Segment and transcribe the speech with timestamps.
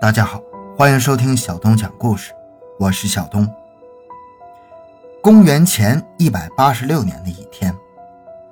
[0.00, 0.40] 大家好，
[0.78, 2.32] 欢迎收听小东讲故事，
[2.78, 3.46] 我是小东。
[5.22, 7.76] 公元前一百八十六年的一天，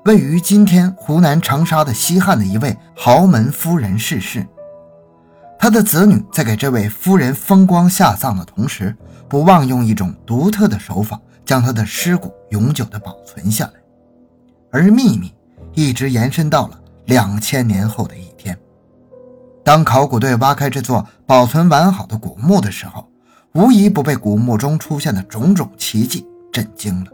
[0.05, 4.46] 位于今天湖南长沙的西汉的一位豪门夫人逝世，
[5.59, 8.95] 他的子女在给这位夫人风光下葬的同时，
[9.27, 13.73] 不忘用一种独特的手法，将她的尸骨永久的保存下来，
[14.71, 15.35] 而秘密
[15.73, 18.55] 一直延伸到了两千年后的一天。
[19.68, 23.07] 当考古队挖开这座保存完好的古墓的时候，
[23.53, 27.11] 无一不被古墓中出现的种种奇迹震惊了。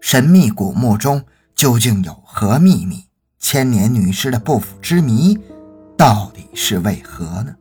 [0.00, 1.22] 神秘古墓中
[1.54, 3.04] 究竟有何秘密？
[3.38, 5.38] 千年女尸的不腐之谜
[5.94, 7.54] 到底是为何呢？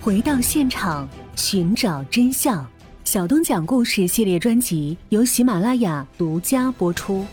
[0.00, 2.64] 回到现场寻找真相，
[3.02, 7.26] 小东讲故事系列专辑由喜马拉雅独家播出。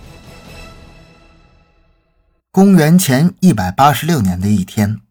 [2.56, 5.02] 公元前一百八十六年的一天，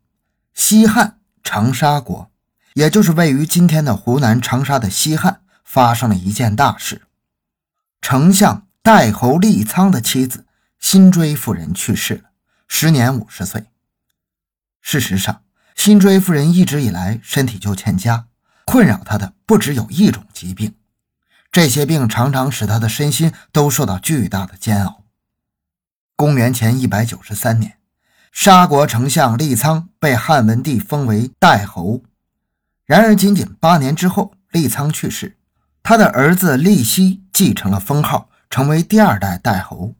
[0.54, 2.30] 西汉长沙国，
[2.72, 7.02] 也就是位于今天的湖南长沙的西汉，发生了一件大事。
[8.00, 10.46] 丞相代侯立苍的妻子
[10.80, 12.30] 辛追夫人去世了，
[12.66, 13.66] 时年五十岁。
[14.80, 15.42] 事实上，
[15.76, 18.24] 辛追夫人一直以来身体就欠佳，
[18.64, 20.74] 困扰她的不只有一种疾病，
[21.52, 25.03] 这些病常常使她的身心都受到巨大的煎熬。
[26.16, 27.78] 公元前一百九十三年，
[28.30, 32.02] 沙国丞相利苍被汉文帝封为代侯。
[32.86, 35.36] 然而，仅仅八年之后，利苍去世，
[35.82, 39.94] 他的儿子利熙继承了封号，成为第二代代侯。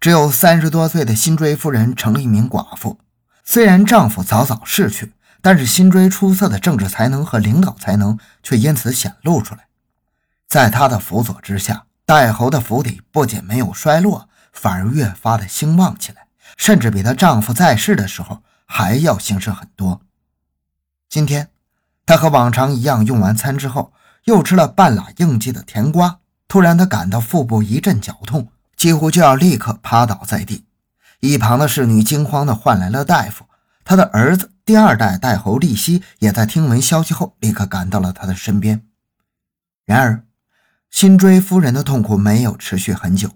[0.00, 2.98] 只有三十多岁的辛追夫人成了一名寡妇。
[3.44, 9.68] 虽然丈夫早早逝去，但是辛追出色的政治才能和领导才能却因此显露出来。
[10.48, 14.28] 在他的辅佐之下，代侯的府邸不仅没有衰落。
[14.60, 16.26] 反而越发的兴旺起来，
[16.58, 20.02] 甚至比她丈夫在世的时候还要兴盛很多。
[21.08, 21.48] 今天，
[22.04, 26.18] 她和往常一样用完餐之后，又吃了半拉应季的甜瓜。
[26.46, 30.66] 突然，她感到腹部一阵绞痛，几乎就要立刻趴倒在地。
[31.20, 33.46] 一旁的侍女惊慌地唤来了大夫。
[33.82, 38.82] 她的儿子第二代代侯利熙也在听闻消息后，立刻赶到了她的身边。
[39.86, 40.22] 然而，
[40.90, 43.30] 辛追夫人的痛苦没有持续很久。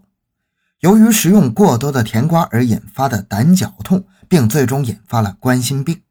[0.81, 6.03] 由于食用过多的甜瓜而引发的胆绞痛，并最终引发了冠心病，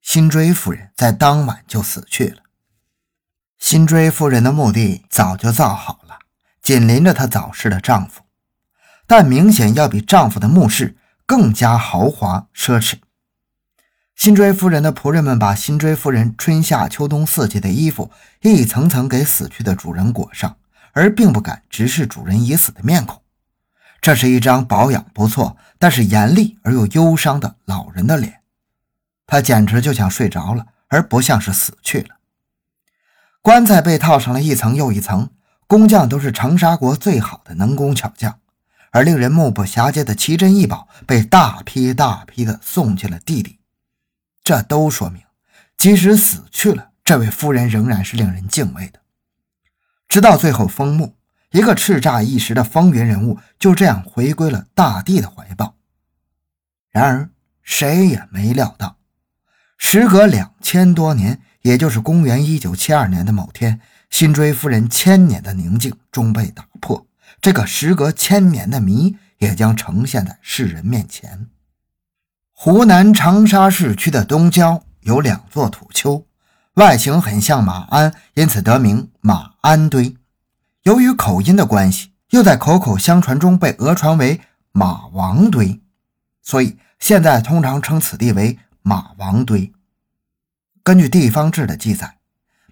[0.00, 2.42] 辛追夫人在当晚就死去了。
[3.58, 6.18] 辛追夫人的墓地早就造好了，
[6.62, 8.22] 紧邻着她早逝的丈夫，
[9.06, 12.94] 但明显要比丈夫的墓室更加豪华奢侈。
[14.14, 18.10] 辛追夫人的仆人们把辛追夫人春夏秋冬四季的衣服
[18.40, 20.56] 一层层给死去的主人裹上，
[20.92, 23.22] 而并不敢直视主人已死的面孔。
[24.00, 28.42] 这是一张保养不错，但是严厉而又忧伤的老人的脸，
[29.26, 32.16] 他简直就像睡着了，而不像是死去了。
[33.42, 35.30] 棺材被套上了一层又一层，
[35.66, 38.38] 工匠都是长沙国最好的能工巧匠，
[38.92, 43.58] 而令人目不暇接的奇珍异宝被大批大批的送进了地里。
[44.44, 45.22] 这都说明，
[45.76, 49.00] 即使死去了，这位夫人仍然是令人敬畏的。
[50.08, 51.17] 直到最后封墓。
[51.50, 55.76] 一个叱咤一时的风云人物就这样回归了大地的怀抱。
[56.90, 57.30] 然而，
[57.62, 58.96] 谁也没料到，
[59.76, 67.06] 时隔两千多年，也就是公元一九七二年的某天，辛追夫人千年的宁静终被打破。
[67.40, 71.46] 这个时隔千年的谜也将呈现在世人面前。
[72.52, 76.26] 湖南长沙市区的东郊有两座土丘，
[76.74, 80.16] 外形很像马鞍，因此得名马鞍堆。
[80.88, 84.40] 由于口音的关系，又在口口相传中被讹传为
[84.72, 85.82] 马王堆，
[86.42, 89.70] 所以现在通常称此地为马王堆。
[90.82, 92.16] 根据地方志的记载，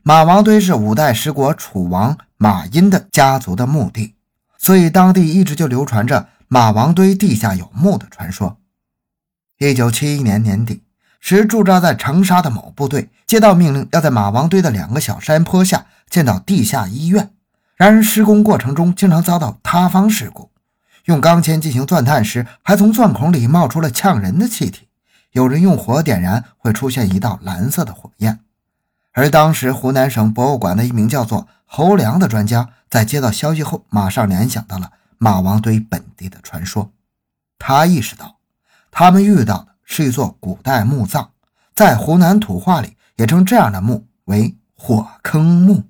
[0.03, 4.15] 马王堆是五代十国楚王马殷的家族的墓地，
[4.56, 8.57] 所以当地一直就流传着马王堆地下有墓的传说。
[9.59, 10.83] 一九七一年年底，
[11.21, 17.33] 时驻扎在长沙的某部队接到命令，要在马王堆的两个小山坡下建造地下医院。
[17.77, 20.51] 然而，施工过程中经常遭到塌方事故。
[21.05, 24.89] 用钢钎进行钻探时，还从钻孔里冒出了呛人的气体。
[25.33, 28.41] 有人用火点燃，会出现一道蓝色的火焰。
[29.13, 36.91] 而当时，湖南省博物馆的一名叫做侯良的专家，在接到消息后，马上联想到了马王堆本地的传说。
[37.59, 38.39] 他意识到，
[38.91, 41.29] 他们遇到的是一座古代墓葬，
[41.75, 45.84] 在湖南土话里也称这样的墓为“火坑墓”。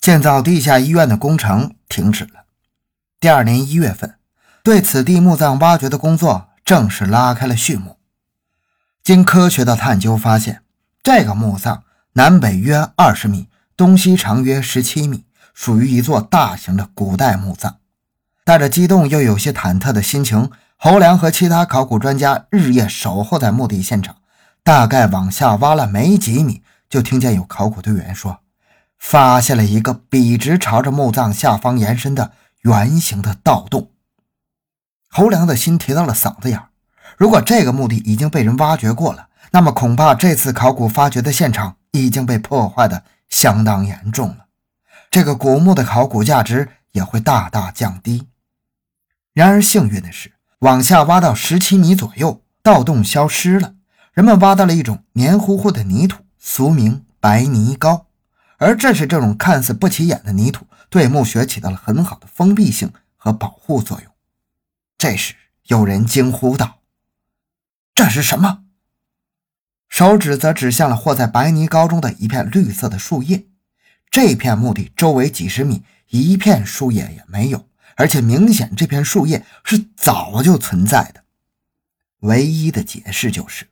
[0.00, 2.44] 建造地下医院的工程停止了。
[3.20, 4.14] 第二年一月份，
[4.62, 7.98] 对此地墓葬挖掘的工作正式拉开了序幕。
[9.02, 10.62] 经科学的探究发现，
[11.02, 17.76] 这个墓葬南北约二十米，东西长约十七米，属于一座大型的古代墓葬。
[18.42, 24.16] 带着激动又有些忐忑的心情，侯良和其他考古专家日夜守候在墓地现场。
[24.62, 28.40] 大概往下挖了没几米，就听见有考古队员说
[29.00, 32.30] ：“发现了一个笔直朝着墓葬下方延伸的
[32.60, 33.90] 圆形的盗洞。”
[35.10, 36.68] 侯良的心提到了嗓子眼儿。
[37.16, 44.46] 如果这个墓地已经被人挖掘过了，那么恐怕这次考古发掘的现场已经被破坏的相当严重了，
[45.10, 48.28] 这个古墓的考古价值也会大大降低。
[49.34, 53.74] 然而幸运的是，往下挖到十七米左右，盗洞消失了，
[54.12, 58.06] 人们挖到了一种黏糊糊的泥土，俗名白泥膏。
[58.60, 64.12] 而正是这种看似不起眼的泥土，对墓穴起到了很好的封闭性和保护作用。
[64.98, 65.34] 这时，
[65.64, 66.80] 有人惊呼道。
[67.94, 68.64] 这是什么？
[69.88, 73.46] 手指则指向了和在白泥膏中的一片绿色的树叶。
[74.10, 77.66] 这片墓地周围几十米，一片树叶也没有，
[77.96, 81.24] 而且明显这片树叶是早就存在的。
[82.20, 83.66] 唯一的解释就是，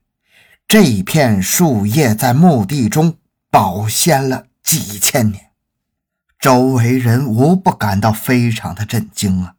[0.67, 3.19] 这片树叶在墓地中
[3.50, 5.53] 保鲜了几千年。
[6.38, 9.55] 周围人无不感到非常的震惊啊！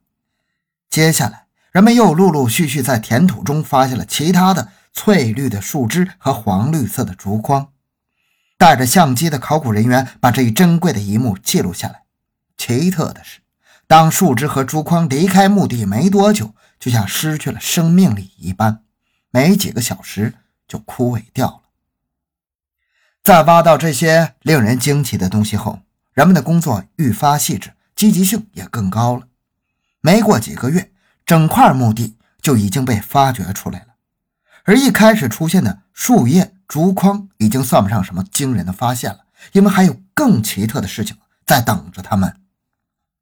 [0.88, 1.48] 接下来。
[1.72, 7.70] 人们又陆陆续续在田土中发现了其他的翠绿的树枝和黄绿色的竹筐。
[8.58, 12.04] 带着相机的考古人员把这一珍贵的一幕记录下来。
[12.56, 13.40] 奇特的是，
[13.88, 18.84] 当树枝和竹筐离开墓地没多久，就像失去了生命力一般，
[19.32, 20.36] 没几个小时
[20.68, 21.62] 就枯萎掉了。
[23.30, 25.82] 在挖到这些令人惊奇的东西后，
[26.14, 29.28] 人们的工作愈发细致，积极性也更高了。
[30.02, 30.92] 没过几个月。
[31.28, 33.86] 整块墓地就已经被发掘出来了，
[34.64, 39.20] 而一开始出现的树叶、竹筐已经算不上什么惊人的发现了，
[39.52, 41.16] 因为还有更奇特的事情
[41.46, 42.36] 在等着他们。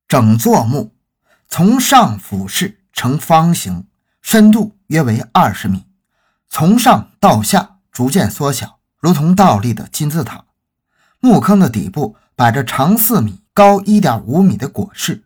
[0.07, 0.95] 整座墓
[1.49, 3.85] 从上俯视呈方形，
[4.21, 5.83] 深度约为二十米，
[6.47, 8.76] 从上到下逐渐缩小，
[9.07, 10.43] 如同倒立的金字塔。
[11.21, 15.23] 墓坑的底部摆着长四米、高一点五米的椁室。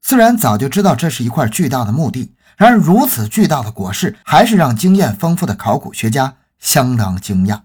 [0.00, 7.60] 虽然早就知道这是一块巨大的墓地，然而如此巨大的椁室还是让经验丰富的考古学家相当惊讶。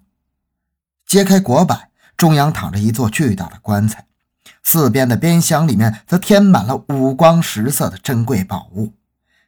[1.06, 1.88] 揭开椁板，
[2.18, 4.06] 中央躺着一座巨大的棺材，
[4.64, 8.92] 四边的边箱里面则填满了五光十色的珍贵宝物，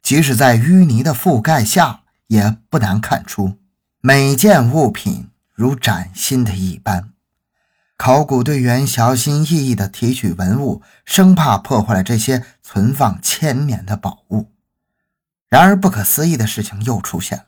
[0.02, 3.58] 即使在淤泥的覆盖下，也不难看出
[4.00, 7.12] 每件物品如崭新的一般。
[7.98, 14.52] 考古队员小心翼翼地提取文物，生怕破坏了这些存放千年的宝物。
[15.48, 17.46] 然而，不可思议的事情又出现了：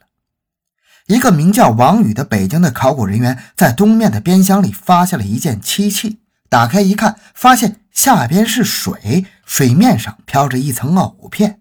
[1.07, 6.21] 一个名叫王宇的北京的考古人员在东面的边箱里发现了一件漆器。
[6.47, 11.59] 打开一看，发现下边是水，水面上飘着一层藕片。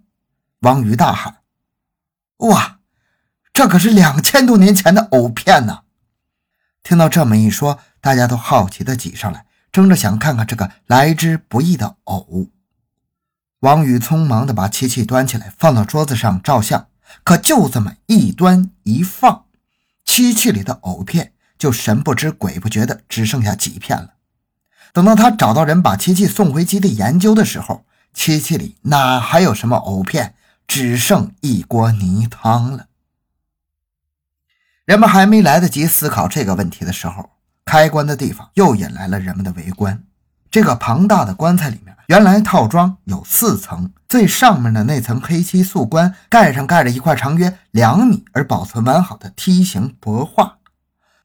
[0.61, 1.39] 王宇大喊
[2.49, 2.79] ：“哇，
[3.53, 5.81] 这可是两千多年前的藕片呢！”
[6.87, 12.47] 听到这么一说，大家都好奇地挤上来，争着想看看这个来之不易的藕。
[13.59, 16.87] 王宇匆忙地把漆器端起来，放到桌子上照相。
[17.25, 19.47] 可就这么一端一放，
[20.05, 24.11] 漆器里的藕片就神不知鬼不觉的只剩下几片了。
[24.93, 30.37] 等到他找到人把漆器送回基地研究的时候，漆器里哪还有什么藕片，
[30.69, 32.87] 只剩一锅泥汤了。
[34.87, 37.31] 人们还没来得及思考这个问题的时候，
[37.65, 40.05] 开棺的地方又引来了人们的围观。
[40.49, 50.59] 这个庞大的棺材里面，原来套装有四层，最上面的那层黑漆素棺盖上盖着一块长约两米而保存完好的梯形帛画，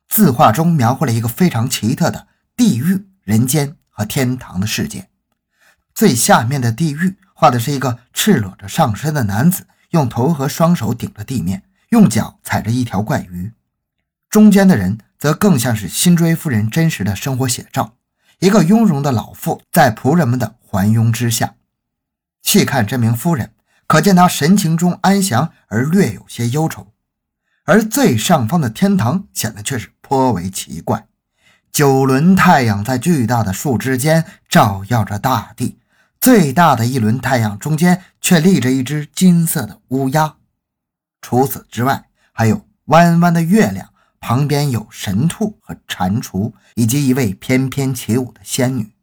[0.09, 2.25] 字画中描绘了一个非常奇特的
[2.57, 5.07] 地狱、人间和天堂的世界。
[5.93, 11.61] 最下面的地狱画的是一个赤裸着上身的男子，用头和双手顶着地面。
[11.91, 13.51] 用脚踩着一条怪鱼，
[14.29, 17.95] 中间的人则更像是辛追夫人真实的生活写照。
[18.39, 21.55] 一个雍容的老妇在仆人们的环拥之下，
[22.41, 23.53] 细看这名夫人，
[23.87, 26.87] 可见她神情中安详而略有些忧愁。
[27.65, 31.05] 而最上方的天堂显得却是颇为奇怪，
[31.73, 35.77] 九轮太阳在巨大的树枝间照耀着大地，
[36.21, 40.35] 最大的一轮太阳中间却立着一只金色的乌鸦。
[41.21, 48.93] 除此之外，还有弯弯的月亮，旁边有神兔和蟾蜍，以及一位翩翩起舞的仙女。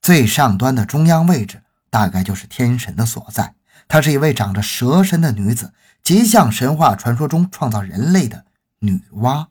[0.00, 3.54] 最上端的中央位置，大概就是天神的所在。
[3.86, 8.46] 她是一位长着蛇身的女子，极像神话传说中创造人类的
[8.80, 9.48] 女娲。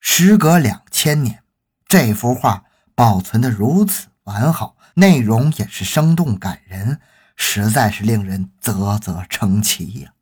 [0.00, 1.42] 时隔两千年，
[1.86, 7.00] 这幅画保存的如此完好，内容也是生动感人，
[7.36, 10.12] 实在是令人啧啧称奇呀。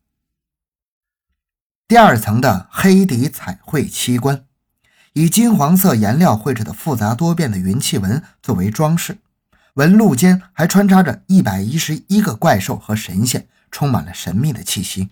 [1.91, 4.45] 第二层的黑底彩绘漆棺，
[5.11, 9.17] 以金黄色颜料绘制的复杂多变的云气纹作为装饰，
[9.73, 15.09] 纹路间还穿插着一百一十一个怪兽和神仙，充满了神秘的气息。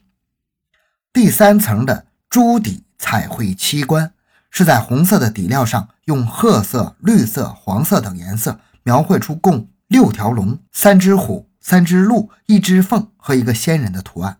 [1.11, 4.13] 第三层的朱底彩绘漆棺，
[4.49, 14.37] 是在红色的底料上用褐色、绿色、黄色等颜色描绘出共六条龙、三只虎、三只鹿、一只凤和一个仙人的图案。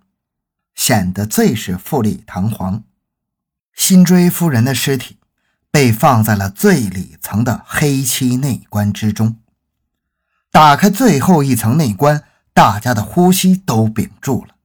[0.80, 2.86] 显得最是富丽堂皇。
[3.76, 5.18] 辛追夫人的尸体
[5.70, 9.36] 被放在了最里层的黑漆内棺之中。
[10.50, 14.56] 打开最后一层内棺，大家的呼吸都屏住了。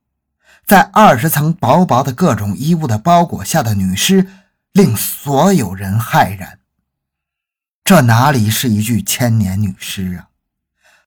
[0.65, 4.29] 在二十层薄薄的各种衣物的包裹下的女尸，
[4.71, 6.61] 令所有人骇然。
[7.83, 10.29] 这哪里是一具千年女尸啊？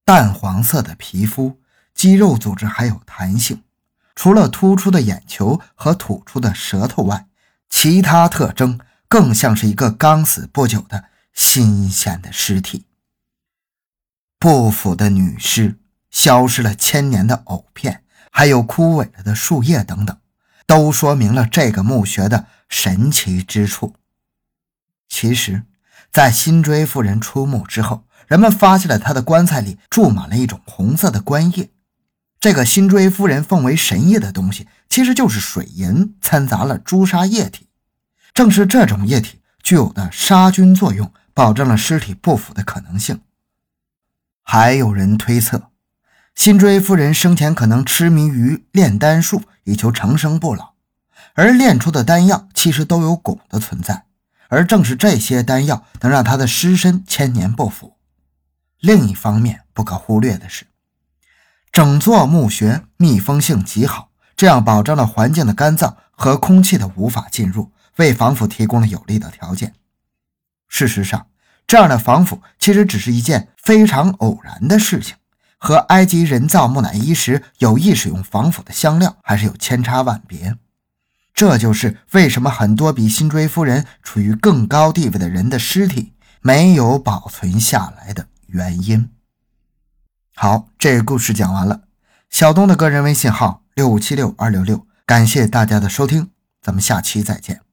[0.04, 1.62] 淡黄色的皮肤，
[1.96, 3.64] 肌肉组织还有弹性。
[4.18, 7.28] 除了突出的眼球和吐出的舌头外，
[7.70, 12.86] 其他特征更像是一个刚死不久的新鲜的尸体。
[14.40, 15.78] 不腐的女尸、
[16.10, 20.18] 消失了千年的藕片，还有枯萎了的树叶等等，
[20.66, 23.94] 都说明了这个墓穴的神奇之处。
[25.08, 25.62] 其实，
[26.12, 31.70] 在辛追夫人出墓之后，人们发现了她的棺材里注满了一种红色的棺液。
[32.48, 37.68] 这个辛追夫人奉为神液的东西，其实就是水银掺杂了朱砂液体。
[38.34, 43.20] 正是这种液体具有的杀菌作用，保证了尸体不腐的可能性。
[44.44, 45.72] 还有人推测，
[46.36, 50.76] 辛追夫人生前可能痴迷于炼丹术，以求长生不老，
[51.34, 54.06] 而炼出的丹药其实都有汞的存在，
[54.48, 57.98] 而正是这些丹药能让她的尸身千年不腐。
[58.80, 60.66] 另一方面，不可忽略的是。
[61.78, 69.76] 整座墓穴密封性极好，这样保证了环境的干燥和空气的无法进入，为防腐提供了有利的条件。
[70.68, 71.28] 事实上，
[71.68, 75.18] 这样的防腐其实只是一件非常偶然的事情，
[75.60, 80.56] 和埃及人造木乃伊时有意使用防腐的香料还是有千差万别。
[81.36, 89.12] 这就是为什么很多比辛追夫人处于更高地位的人的尸体没有保存下来的原因。
[90.40, 91.82] 好，这个故事讲完了。
[92.30, 96.30] 小东的个人微信号六五七六二六六，感谢大家的收听，
[96.62, 97.67] 咱们下期再见。